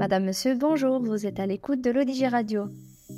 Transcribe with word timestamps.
Madame, 0.00 0.24
Monsieur, 0.24 0.54
bonjour, 0.54 0.98
vous 0.98 1.26
êtes 1.26 1.40
à 1.40 1.46
l'écoute 1.46 1.82
de 1.82 1.90
l'Odige 1.90 2.24
Radio. 2.24 2.68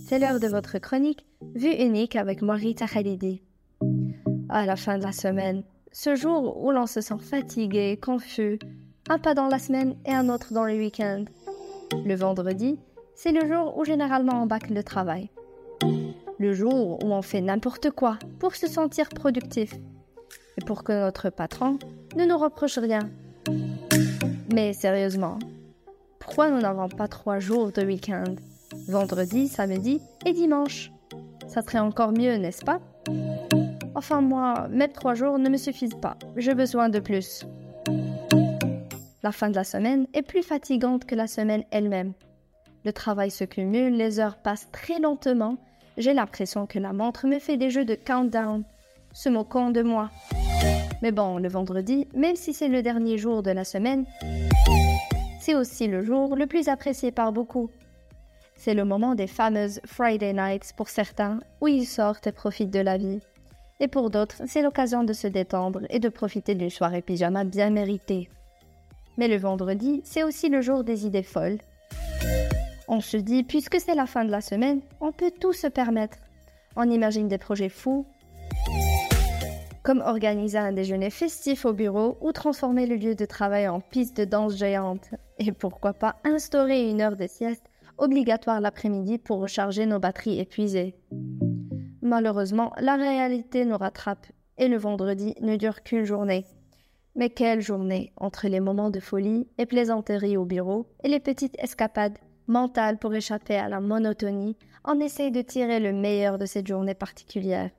C'est 0.04 0.18
l'heure 0.18 0.40
de 0.40 0.48
votre 0.48 0.80
chronique 0.80 1.24
Vue 1.54 1.70
unique 1.70 2.16
avec 2.16 2.42
Marita 2.42 2.88
Khalidi. 2.88 3.40
À 4.48 4.66
la 4.66 4.74
fin 4.74 4.98
de 4.98 5.04
la 5.04 5.12
semaine, 5.12 5.62
ce 5.92 6.16
jour 6.16 6.60
où 6.60 6.72
l'on 6.72 6.88
se 6.88 7.00
sent 7.00 7.20
fatigué, 7.20 8.00
confus, 8.02 8.58
un 9.08 9.20
pas 9.20 9.34
dans 9.34 9.46
la 9.46 9.60
semaine 9.60 9.94
et 10.04 10.12
un 10.12 10.28
autre 10.28 10.52
dans 10.52 10.64
le 10.64 10.72
week-end. 10.72 11.24
Le 12.04 12.16
vendredi, 12.16 12.80
c'est 13.14 13.30
le 13.30 13.46
jour 13.46 13.78
où 13.78 13.84
généralement 13.84 14.42
on 14.42 14.46
bâcle 14.46 14.74
le 14.74 14.82
travail. 14.82 15.30
Le 16.40 16.52
jour 16.52 16.98
où 17.04 17.12
on 17.12 17.22
fait 17.22 17.42
n'importe 17.42 17.92
quoi 17.92 18.18
pour 18.40 18.56
se 18.56 18.66
sentir 18.66 19.08
productif 19.10 19.72
et 20.60 20.64
pour 20.64 20.82
que 20.82 21.00
notre 21.00 21.30
patron 21.30 21.78
ne 22.16 22.24
nous 22.24 22.38
reproche 22.38 22.78
rien. 22.78 23.08
Mais 24.52 24.72
sérieusement, 24.72 25.38
pourquoi 26.34 26.50
nous 26.50 26.62
n'avons 26.62 26.88
pas 26.88 27.08
trois 27.08 27.40
jours 27.40 27.72
de 27.72 27.82
week-end 27.82 28.36
Vendredi, 28.88 29.48
samedi 29.48 30.00
et 30.24 30.32
dimanche. 30.32 30.90
Ça 31.46 31.60
serait 31.60 31.78
encore 31.78 32.12
mieux, 32.12 32.36
n'est-ce 32.36 32.64
pas? 32.64 32.80
Enfin, 33.94 34.22
moi, 34.22 34.66
mes 34.70 34.88
trois 34.90 35.12
jours 35.12 35.38
ne 35.38 35.50
me 35.50 35.58
suffisent 35.58 36.00
pas. 36.00 36.16
J'ai 36.36 36.54
besoin 36.54 36.88
de 36.88 37.00
plus. 37.00 37.44
La 39.22 39.30
fin 39.30 39.50
de 39.50 39.56
la 39.56 39.64
semaine 39.64 40.06
est 40.14 40.22
plus 40.22 40.42
fatigante 40.42 41.04
que 41.04 41.14
la 41.14 41.26
semaine 41.26 41.64
elle-même. 41.70 42.14
Le 42.86 42.94
travail 42.94 43.30
se 43.30 43.44
cumule, 43.44 43.94
les 43.94 44.18
heures 44.18 44.38
passent 44.38 44.70
très 44.72 45.00
lentement. 45.00 45.58
J'ai 45.98 46.14
l'impression 46.14 46.66
que 46.66 46.78
la 46.78 46.94
montre 46.94 47.26
me 47.26 47.40
fait 47.40 47.58
des 47.58 47.68
jeux 47.68 47.84
de 47.84 47.94
countdown, 47.94 48.64
se 49.12 49.28
moquant 49.28 49.70
de 49.70 49.82
moi. 49.82 50.08
Mais 51.02 51.12
bon, 51.12 51.36
le 51.36 51.50
vendredi, 51.50 52.08
même 52.14 52.36
si 52.36 52.54
c'est 52.54 52.68
le 52.68 52.80
dernier 52.80 53.18
jour 53.18 53.42
de 53.42 53.50
la 53.50 53.64
semaine, 53.64 54.06
c'est 55.42 55.56
aussi 55.56 55.88
le 55.88 56.04
jour 56.04 56.36
le 56.36 56.46
plus 56.46 56.68
apprécié 56.68 57.10
par 57.10 57.32
beaucoup. 57.32 57.68
C'est 58.54 58.74
le 58.74 58.84
moment 58.84 59.16
des 59.16 59.26
fameuses 59.26 59.80
Friday 59.84 60.32
Nights 60.32 60.72
pour 60.76 60.88
certains, 60.88 61.40
où 61.60 61.66
ils 61.66 61.84
sortent 61.84 62.28
et 62.28 62.32
profitent 62.32 62.70
de 62.70 62.78
la 62.78 62.96
vie. 62.96 63.18
Et 63.80 63.88
pour 63.88 64.10
d'autres, 64.10 64.42
c'est 64.46 64.62
l'occasion 64.62 65.02
de 65.02 65.12
se 65.12 65.26
détendre 65.26 65.80
et 65.90 65.98
de 65.98 66.08
profiter 66.08 66.54
d'une 66.54 66.70
soirée 66.70 67.02
pyjama 67.02 67.42
bien 67.42 67.70
méritée. 67.70 68.28
Mais 69.18 69.26
le 69.26 69.36
vendredi, 69.36 70.00
c'est 70.04 70.22
aussi 70.22 70.48
le 70.48 70.60
jour 70.60 70.84
des 70.84 71.06
idées 71.06 71.24
folles. 71.24 71.58
On 72.86 73.00
se 73.00 73.16
dit, 73.16 73.42
puisque 73.42 73.80
c'est 73.80 73.96
la 73.96 74.06
fin 74.06 74.24
de 74.24 74.30
la 74.30 74.42
semaine, 74.42 74.80
on 75.00 75.10
peut 75.10 75.32
tout 75.32 75.52
se 75.52 75.66
permettre. 75.66 76.18
On 76.76 76.88
imagine 76.88 77.26
des 77.26 77.38
projets 77.38 77.68
fous, 77.68 78.06
comme 79.82 80.00
organiser 80.00 80.58
un 80.58 80.72
déjeuner 80.72 81.10
festif 81.10 81.64
au 81.64 81.72
bureau 81.72 82.16
ou 82.20 82.32
transformer 82.32 82.86
le 82.86 82.96
lieu 82.96 83.14
de 83.14 83.24
travail 83.24 83.68
en 83.68 83.80
piste 83.80 84.16
de 84.16 84.24
danse 84.24 84.56
géante. 84.56 85.10
Et 85.44 85.50
pourquoi 85.50 85.92
pas 85.92 86.20
instaurer 86.22 86.88
une 86.88 87.00
heure 87.00 87.16
de 87.16 87.26
sieste 87.26 87.64
obligatoire 87.98 88.60
l'après-midi 88.60 89.18
pour 89.18 89.40
recharger 89.40 89.86
nos 89.86 89.98
batteries 89.98 90.38
épuisées. 90.38 90.94
Malheureusement, 92.00 92.72
la 92.78 92.94
réalité 92.94 93.64
nous 93.64 93.76
rattrape 93.76 94.24
et 94.56 94.68
le 94.68 94.76
vendredi 94.76 95.34
ne 95.40 95.56
dure 95.56 95.82
qu'une 95.82 96.04
journée. 96.04 96.44
Mais 97.16 97.28
quelle 97.28 97.60
journée 97.60 98.12
entre 98.16 98.46
les 98.46 98.60
moments 98.60 98.90
de 98.90 99.00
folie 99.00 99.48
et 99.58 99.66
plaisanterie 99.66 100.36
au 100.36 100.44
bureau 100.44 100.86
et 101.02 101.08
les 101.08 101.18
petites 101.18 101.56
escapades 101.58 102.18
mentales 102.46 102.98
pour 102.98 103.12
échapper 103.12 103.56
à 103.56 103.68
la 103.68 103.80
monotonie, 103.80 104.56
on 104.84 105.00
essaye 105.00 105.32
de 105.32 105.42
tirer 105.42 105.80
le 105.80 105.92
meilleur 105.92 106.38
de 106.38 106.46
cette 106.46 106.68
journée 106.68 106.94
particulière. 106.94 107.70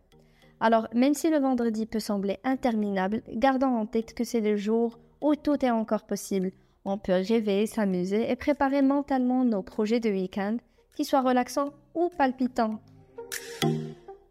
Alors, 0.59 0.89
même 0.93 1.13
si 1.13 1.29
le 1.29 1.39
vendredi 1.39 1.85
peut 1.85 2.01
sembler 2.01 2.39
interminable, 2.43 3.23
gardons 3.29 3.77
en 3.77 3.85
tête 3.85 4.13
que 4.13 4.25
c'est 4.25 4.41
le 4.41 4.57
jour 4.57 4.99
où 5.21 5.35
tout 5.35 5.65
est 5.65 5.71
encore 5.71 6.03
possible. 6.03 6.51
On 6.85 6.97
peut 6.97 7.13
rêver, 7.13 7.65
s'amuser 7.65 8.29
et 8.29 8.35
préparer 8.35 8.81
mentalement 8.81 9.45
nos 9.45 9.61
projets 9.61 9.99
de 9.99 10.09
week-end, 10.09 10.57
qu'ils 10.95 11.05
soient 11.05 11.21
relaxants 11.21 11.71
ou 11.95 12.09
palpitants. 12.17 12.79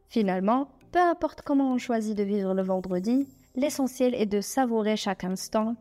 Finalement, 0.08 0.68
peu 0.92 1.00
importe 1.00 1.42
comment 1.42 1.72
on 1.72 1.78
choisit 1.78 2.16
de 2.16 2.22
vivre 2.22 2.52
le 2.54 2.62
vendredi, 2.62 3.26
l'essentiel 3.54 4.14
est 4.14 4.26
de 4.26 4.40
savourer 4.40 4.96
chaque 4.96 5.24
instant, 5.24 5.76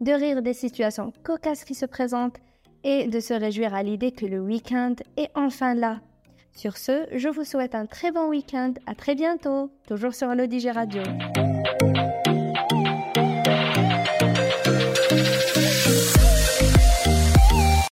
de 0.00 0.12
rire 0.12 0.42
des 0.42 0.54
situations 0.54 1.12
cocasses 1.22 1.64
qui 1.64 1.74
se 1.74 1.86
présentent 1.86 2.38
et 2.82 3.06
de 3.06 3.20
se 3.20 3.34
réjouir 3.34 3.74
à 3.74 3.82
l'idée 3.82 4.12
que 4.12 4.26
le 4.26 4.40
week-end 4.40 4.94
est 5.16 5.30
enfin 5.34 5.74
là. 5.74 6.00
Sur 6.52 6.76
ce, 6.76 7.06
je 7.14 7.28
vous 7.28 7.44
souhaite 7.44 7.74
un 7.74 7.86
très 7.86 8.12
bon 8.12 8.28
week-end. 8.28 8.72
À 8.86 8.94
très 8.94 9.14
bientôt, 9.14 9.70
toujours 9.86 10.14
sur 10.14 10.34
l'Odige 10.34 10.66
Radio. 10.68 11.02